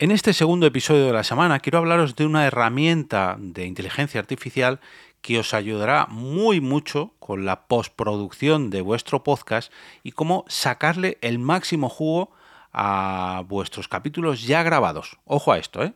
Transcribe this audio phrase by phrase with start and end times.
[0.00, 4.78] En este segundo episodio de la semana quiero hablaros de una herramienta de inteligencia artificial
[5.22, 9.72] que os ayudará muy mucho con la postproducción de vuestro podcast
[10.04, 12.30] y cómo sacarle el máximo jugo
[12.72, 15.18] a vuestros capítulos ya grabados.
[15.24, 15.94] Ojo a esto, ¿eh?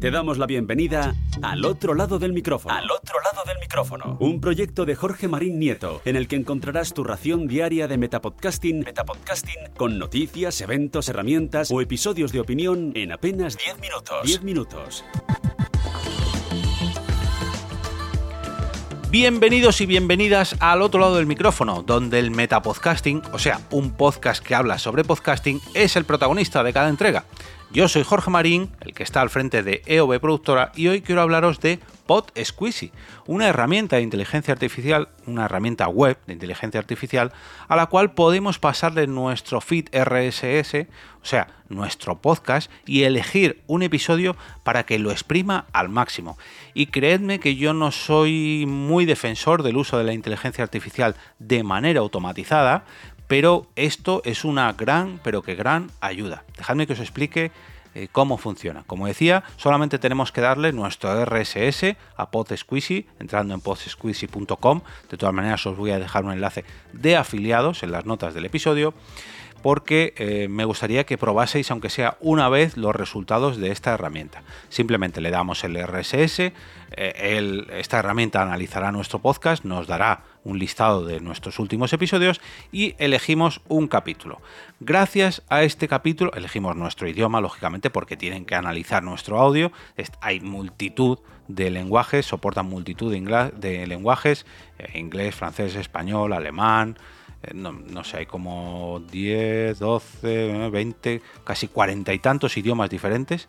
[0.00, 2.74] Te damos la bienvenida al otro lado del micrófono.
[2.74, 4.16] Al otro lado del micrófono.
[4.20, 8.80] Un proyecto de Jorge Marín Nieto, en el que encontrarás tu ración diaria de metapodcasting,
[8.80, 14.22] metapodcasting con noticias, eventos, herramientas o episodios de opinión en apenas 10 minutos.
[14.24, 15.04] 10 minutos.
[19.10, 24.44] Bienvenidos y bienvenidas al otro lado del micrófono, donde el metapodcasting, o sea, un podcast
[24.44, 27.24] que habla sobre podcasting, es el protagonista de cada entrega.
[27.72, 31.20] Yo soy Jorge Marín, el que está al frente de EOB Productora, y hoy quiero
[31.20, 32.92] hablaros de Pod Squeezy,
[33.26, 37.32] una herramienta de inteligencia artificial, una herramienta web de inteligencia artificial,
[37.66, 40.86] a la cual podemos pasarle nuestro feed RSS,
[41.20, 46.38] o sea, nuestro podcast, y elegir un episodio para que lo exprima al máximo.
[46.72, 51.64] Y creedme que yo no soy muy defensor del uso de la inteligencia artificial de
[51.64, 52.84] manera automatizada,
[53.28, 56.44] pero esto es una gran, pero que gran ayuda.
[56.56, 57.50] Dejadme que os explique
[57.94, 58.84] eh, cómo funciona.
[58.86, 64.82] Como decía, solamente tenemos que darle nuestro RSS a PodSqueezy, entrando en podsqueezy.com.
[65.10, 68.44] De todas maneras, os voy a dejar un enlace de afiliados en las notas del
[68.44, 68.92] episodio
[69.62, 74.42] porque eh, me gustaría que probaseis, aunque sea una vez, los resultados de esta herramienta.
[74.68, 76.52] Simplemente le damos el RSS,
[76.92, 82.94] eh, esta herramienta analizará nuestro podcast, nos dará un listado de nuestros últimos episodios y
[82.98, 84.40] elegimos un capítulo.
[84.78, 89.72] Gracias a este capítulo elegimos nuestro idioma, lógicamente, porque tienen que analizar nuestro audio.
[90.20, 94.46] Hay multitud de lenguajes, soportan multitud de, lenguajes,
[94.78, 96.96] eh, inglés, francés, español, alemán,
[97.42, 103.48] eh, no, sé, hay como 10, 12, 20, casi cuarenta y tantos idiomas diferentes.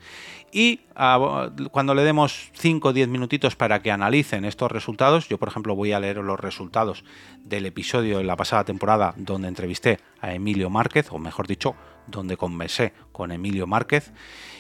[0.52, 5.38] Y ah, cuando le demos 5 o 10 minutitos para que analicen estos resultados, yo
[5.38, 7.04] por ejemplo voy a leer los resultados
[7.44, 11.76] del episodio de la pasada temporada donde entrevisté a Emilio Márquez, o mejor dicho,
[12.08, 14.14] donde conversé con Emilio Márquez,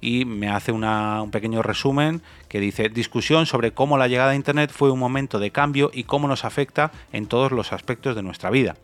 [0.00, 4.70] Y me hace un pequeño resumen que dice, discusión sobre cómo la llegada de Internet
[4.72, 8.50] fue un momento de cambio y cómo nos afecta en todos los aspectos de nuestra
[8.50, 8.76] vida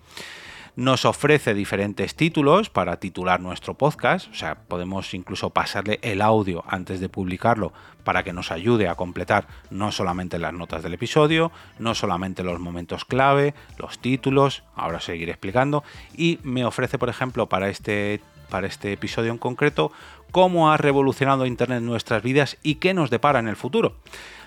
[0.76, 6.64] nos ofrece diferentes títulos para titular nuestro podcast, o sea, podemos incluso pasarle el audio
[6.66, 11.52] antes de publicarlo para que nos ayude a completar no solamente las notas del episodio,
[11.78, 15.84] no solamente los momentos clave, los títulos, ahora seguiré explicando,
[16.16, 18.20] y me ofrece, por ejemplo, para este,
[18.50, 19.92] para este episodio en concreto,
[20.32, 23.96] cómo ha revolucionado Internet nuestras vidas y qué nos depara en el futuro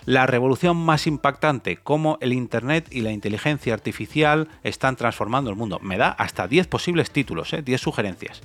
[0.07, 5.79] la revolución más impactante, cómo el Internet y la inteligencia artificial están transformando el mundo.
[5.81, 7.77] Me da hasta 10 posibles títulos, 10 ¿eh?
[7.77, 8.41] sugerencias.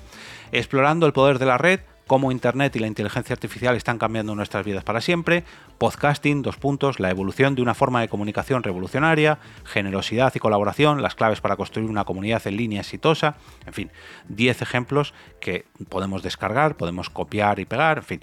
[0.51, 1.79] Explorando el poder de la red,
[2.09, 5.45] cómo Internet y la inteligencia artificial están cambiando nuestras vidas para siempre,
[5.79, 11.15] podcasting, dos puntos, la evolución de una forma de comunicación revolucionaria, generosidad y colaboración, las
[11.15, 13.37] claves para construir una comunidad en línea exitosa,
[13.67, 13.91] en fin,
[14.31, 18.21] 10 ejemplos que podemos descargar, podemos copiar y pegar, en fin.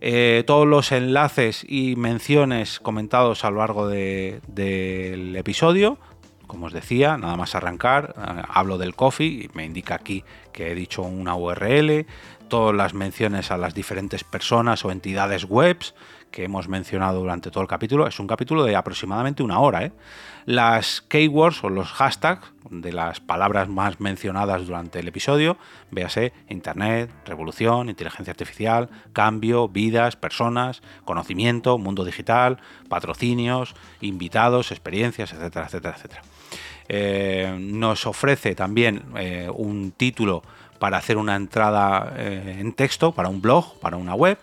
[0.00, 5.98] Eh, todos los enlaces y menciones comentados a lo largo del episodio.
[6.46, 10.74] Como os decía, nada más arrancar, eh, hablo del coffee me indica aquí que he
[10.74, 12.06] dicho una URL,
[12.48, 15.94] todas las menciones a las diferentes personas o entidades webs,
[16.30, 18.06] que hemos mencionado durante todo el capítulo.
[18.06, 19.84] Es un capítulo de aproximadamente una hora.
[19.84, 19.92] ¿eh?
[20.44, 25.56] Las keywords o los hashtags de las palabras más mencionadas durante el episodio,
[25.90, 32.58] véase Internet, revolución, inteligencia artificial, cambio, vidas, personas, conocimiento, mundo digital,
[32.88, 36.22] patrocinios, invitados, experiencias, etcétera, etcétera, etcétera.
[36.90, 40.42] Eh, nos ofrece también eh, un título
[40.78, 44.38] para hacer una entrada en texto para un blog, para una web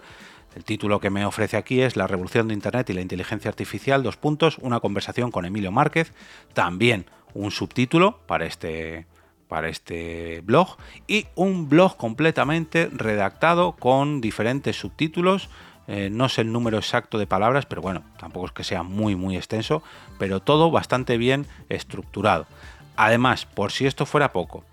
[0.56, 4.04] El título que me ofrece aquí es La revolución de Internet y la inteligencia artificial,
[4.04, 6.14] dos puntos, una conversación con Emilio Márquez,
[6.54, 9.06] también un subtítulo para este,
[9.50, 15.50] para este blog y un blog completamente redactado con diferentes subtítulos.
[15.88, 19.18] Eh, no sé el número exacto de palabras, pero bueno, tampoco es que sea muy
[19.18, 19.84] muy extenso,
[20.18, 22.48] pero todo bastante bien estructurado.
[22.96, 24.64] Además, por si esto fuera poco,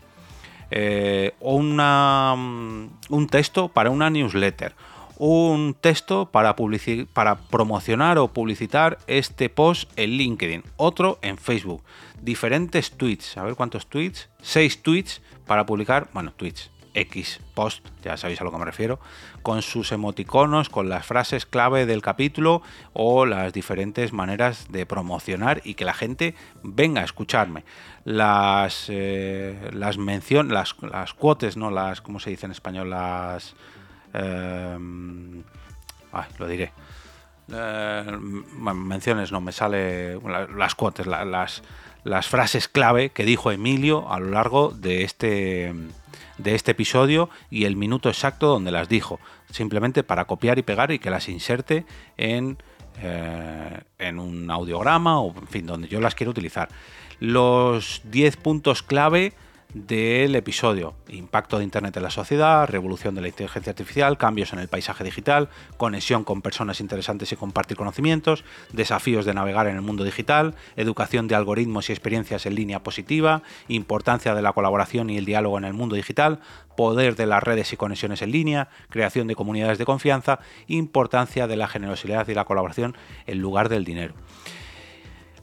[0.70, 4.74] eh, mm, un texto para una newsletter,
[5.18, 6.56] un texto para,
[7.12, 11.82] para promocionar o publicitar este post en LinkedIn, otro en Facebook,
[12.20, 18.16] diferentes tweets, a ver cuántos tweets, seis tweets para publicar, bueno, tweets, X post, ya
[18.16, 19.00] sabéis a lo que me refiero,
[19.42, 22.62] con sus emoticonos, con las frases clave del capítulo
[22.92, 27.64] o las diferentes maneras de promocionar y que la gente venga a escucharme.
[28.04, 31.70] Las, eh, las menciones, las, las cuotes, ¿no?
[31.70, 32.90] Las, ¿cómo se dice en español?
[32.90, 33.54] Las
[34.12, 35.42] Em,
[36.38, 36.72] lo diré.
[37.52, 38.04] Eh,
[38.74, 40.18] menciones, no, me sale
[40.56, 41.62] las cuotas, las,
[42.04, 45.74] las frases clave que dijo Emilio a lo largo de este,
[46.38, 49.20] de este episodio y el minuto exacto donde las dijo,
[49.50, 51.84] simplemente para copiar y pegar y que las inserte
[52.16, 52.58] en,
[53.02, 56.68] eh, en un audiograma o en fin, donde yo las quiero utilizar.
[57.20, 59.32] Los 10 puntos clave
[59.74, 60.94] del episodio.
[61.08, 65.04] Impacto de Internet en la sociedad, revolución de la inteligencia artificial, cambios en el paisaje
[65.04, 70.54] digital, conexión con personas interesantes y compartir conocimientos, desafíos de navegar en el mundo digital,
[70.76, 75.58] educación de algoritmos y experiencias en línea positiva, importancia de la colaboración y el diálogo
[75.58, 76.40] en el mundo digital,
[76.76, 81.56] poder de las redes y conexiones en línea, creación de comunidades de confianza, importancia de
[81.56, 82.96] la generosidad y la colaboración
[83.26, 84.14] en lugar del dinero.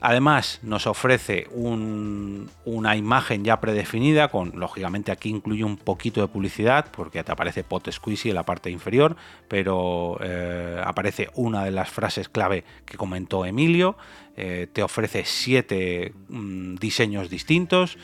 [0.02, 6.90] Además, nos ofrece una imagen ya predefinida, con lógicamente aquí incluye un poquito de publicidad,
[6.90, 9.16] porque te aparece Pot Squeezy en la parte inferior,
[9.46, 13.98] pero eh, aparece una de las frases clave que comentó Emilio.
[14.36, 17.98] Eh, te ofrece siete mm, diseños distintos.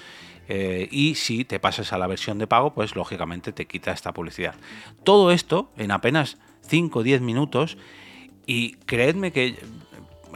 [0.49, 4.13] Eh, y si te pasas a la versión de pago, pues lógicamente te quita esta
[4.13, 4.55] publicidad.
[5.03, 6.37] Todo esto en apenas
[6.69, 7.79] 5 o 10 minutos.
[8.49, 9.57] Y creedme que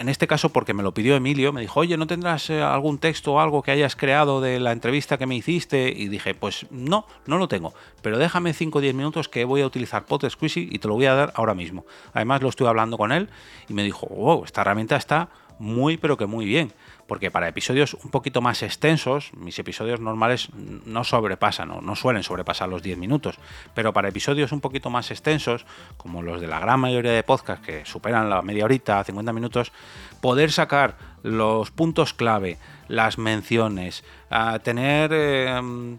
[0.01, 2.99] en este caso porque me lo pidió Emilio, me dijo, oye, ¿no tendrás eh, algún
[2.99, 5.93] texto o algo que hayas creado de la entrevista que me hiciste?
[5.95, 9.61] Y dije, pues no, no lo tengo, pero déjame 5 o 10 minutos que voy
[9.61, 11.85] a utilizar Pot Squeezy y te lo voy a dar ahora mismo.
[12.15, 13.29] Además lo estuve hablando con él
[13.69, 15.29] y me dijo, wow, esta herramienta está
[15.61, 16.73] muy pero que muy bien.
[17.07, 22.23] Porque para episodios un poquito más extensos, mis episodios normales no sobrepasan, no, no suelen
[22.23, 23.39] sobrepasar los 10 minutos,
[23.75, 25.67] pero para episodios un poquito más extensos,
[25.97, 29.73] como los de la gran mayoría de podcasts que superan la media horita, 50 minutos,
[30.21, 32.59] poder sacar los puntos clave,
[32.89, 35.11] las menciones, a tener...
[35.13, 35.99] Eh,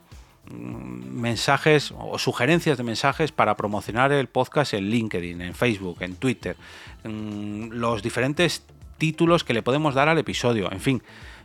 [0.54, 6.58] mensajes o sugerencias de mensajes para promocionar el podcast en LinkedIn, en Facebook, en Twitter,
[7.04, 8.64] los diferentes
[9.02, 10.72] títulos que le podemos dar al episodio.
[10.72, 11.02] En fin,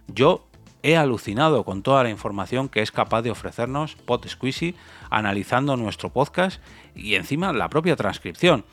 [0.08, 0.44] yo
[0.82, 4.74] he alucinado con toda la información que es capaz de ofrecernos Pot Squeezy
[5.08, 6.60] analizando nuestro podcast
[6.94, 8.66] y encima la propia transcripción.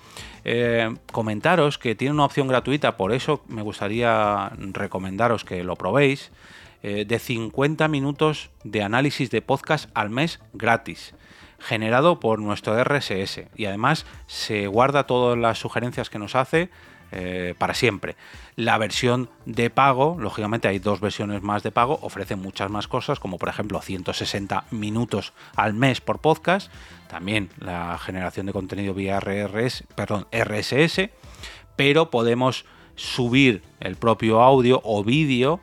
[0.44, 6.34] Eh, comentaros que tiene una opción gratuita, por eso me gustaría recomendaros que lo probéis,
[6.82, 11.16] eh, de 50 minutos de análisis de podcast al mes gratis
[11.58, 16.70] generado por nuestro RSS y además se guarda todas las sugerencias que nos hace
[17.16, 18.16] eh, para siempre.
[18.56, 23.20] La versión de pago, lógicamente hay dos versiones más de pago, ofrece muchas más cosas,
[23.20, 26.72] como por ejemplo 160 minutos al mes por podcast,
[27.08, 31.12] también la generación de contenido vía RRS, perdón, RSS,
[31.76, 35.60] pero podemos subir el propio audio o vídeo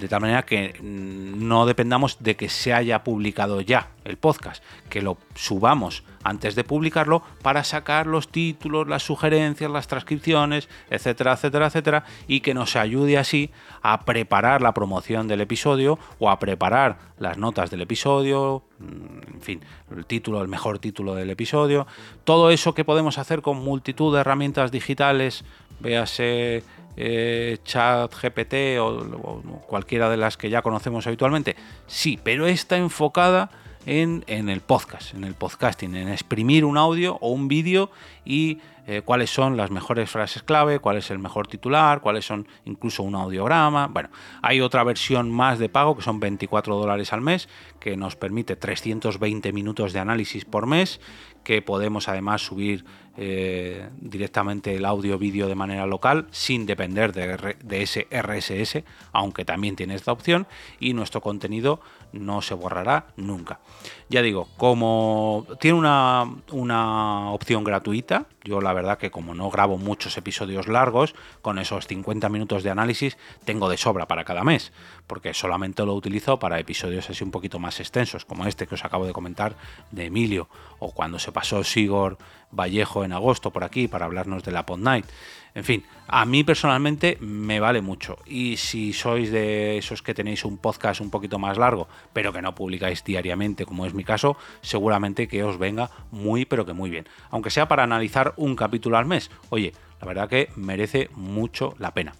[0.00, 5.02] de tal manera que no dependamos de que se haya publicado ya el podcast, que
[5.02, 11.66] lo subamos antes de publicarlo para sacar los títulos, las sugerencias, las transcripciones, etcétera, etcétera,
[11.66, 13.50] etcétera, y que nos ayude así
[13.82, 19.40] a preparar la promoción del episodio o a preparar las notas del episodio, mm, en
[19.42, 19.60] fin,
[19.94, 21.86] el título, el mejor título del episodio,
[22.24, 25.44] todo eso que podemos hacer con multitud de herramientas digitales,
[25.80, 26.62] véase
[26.96, 31.56] eh, chat GPT o, cualquiera de las que ya conocemos habitualmente?
[31.86, 33.50] Sí, pero está enfocada
[33.86, 37.90] en, el podcast, en el podcasting, en exprimir un audio o un vídeo
[38.24, 42.46] y eh, cuáles son las mejores frases clave, cuál es el mejor titular, cuáles son
[42.64, 43.86] incluso un audiograma.
[43.86, 44.10] Bueno,
[44.42, 48.56] hay otra versión más de pago que son 24 dólares al mes, que nos permite
[48.56, 51.00] 320 minutos de análisis por mes,
[51.44, 52.84] que podemos además subir
[53.22, 59.94] eh, directamente el audio-vídeo de manera local sin depender de, ese RSS, aunque también tiene
[59.94, 60.46] esta opción,
[60.78, 61.80] y nuestro contenido
[62.12, 63.60] no se borrará nunca.
[64.08, 69.78] Ya digo, como tiene una, una opción gratuita, yo la verdad que como no grabo
[69.78, 74.72] muchos episodios largos, con esos 50 minutos de análisis tengo de sobra para cada mes,
[75.06, 78.84] porque solamente lo utilizo para episodios así un poquito más extensos, como este que os
[78.84, 79.54] acabo de comentar
[79.90, 80.48] de Emilio,
[80.78, 82.18] o cuando se pasó Sigor
[82.50, 85.06] Vallejo en agosto por aquí para hablarnos de la Pod Night.
[85.54, 88.18] En fin, a mí personalmente me vale mucho.
[88.26, 92.42] Y si sois de esos que tenéis un podcast un poquito más largo, pero que
[92.42, 96.90] no publicáis diariamente, como es mi caso, seguramente que os venga muy, pero que muy
[96.90, 97.08] bien.
[97.30, 99.30] Aunque sea para analizar un capítulo al mes.
[99.50, 102.14] Oye, la verdad que merece mucho la pena.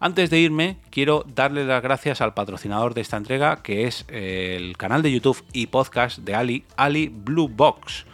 [0.00, 4.76] Antes de irme, quiero darle las gracias al patrocinador de esta entrega, que es el
[4.76, 8.06] canal de YouTube y podcast de Ali, Ali Blue Box.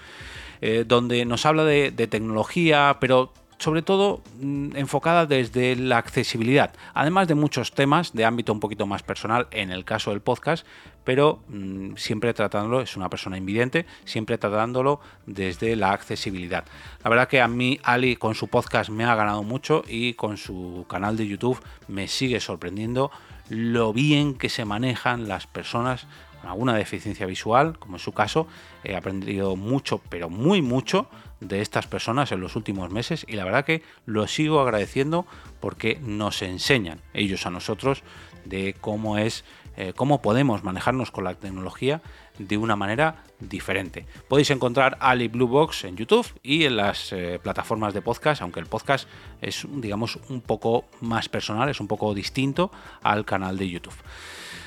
[0.65, 3.33] Eh, donde nos habla de tecnología, pero
[3.63, 8.87] sobre todo mm, enfocada desde la accesibilidad, además de muchos temas de ámbito un poquito
[8.87, 10.67] más personal en el caso del podcast,
[11.05, 16.65] pero mm, siempre tratándolo, es una persona invidente, siempre tratándolo desde la accesibilidad.
[17.05, 20.39] La verdad que a mí Ali con su podcast me ha ganado mucho y con
[20.39, 23.13] su canal de YouTube me sigue sorprendiendo
[23.49, 26.07] lo bien que se manejan las personas
[26.45, 28.47] alguna deficiencia visual, como es su caso.
[28.85, 31.09] He aprendido mucho, pero muy mucho
[31.41, 35.27] de estas personas en los últimos meses y la verdad que lo sigo agradeciendo
[35.61, 38.03] porque nos enseñan ellos a nosotros
[38.45, 39.45] de cómo es
[39.77, 42.03] eh, cómo podemos manejarnos con la tecnología
[42.39, 44.07] de una manera diferente.
[44.29, 48.61] Podéis encontrar Ali Blue Box en YouTube y en las eh, plataformas de podcast, aunque
[48.61, 49.09] el podcast
[49.41, 52.71] es digamos un poco más personal, es un poco distinto
[53.03, 53.95] al canal de YouTube.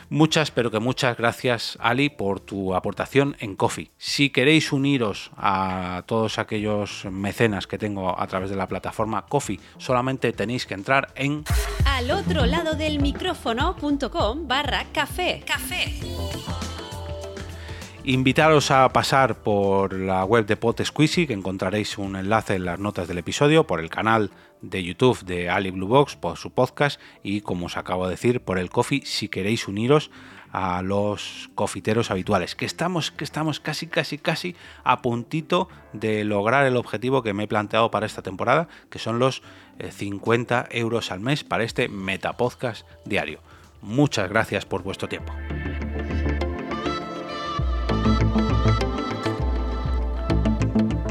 [0.09, 3.91] Muchas, pero que muchas gracias, Ali, por tu aportación en Coffee.
[3.97, 9.59] Si queréis uniros a todos aquellos mecenas que tengo a través de la plataforma Coffee,
[9.77, 11.43] solamente tenéis que entrar en
[11.85, 15.43] al otro lado del micrófono.com barra café.
[15.45, 16.64] Café.
[18.07, 22.77] Invitaros a pasar por la web de Pot Squeezy, que encontraréis un enlace en las
[22.77, 24.29] notas del episodio, por el canal
[24.61, 28.41] de YouTube de Ali Blue Box, por su podcast y, como os acabo de decir,
[28.41, 30.11] por el coffee si queréis uniros
[30.51, 36.67] a los cofiteros habituales, que estamos, que estamos casi, casi, casi a puntito de lograr
[36.67, 39.41] el objetivo que me he planteado para esta temporada, que son los
[39.79, 43.39] 50 eh, euros al mes para este Metapodcast diario.
[43.81, 45.33] Muchas gracias por vuestro tiempo.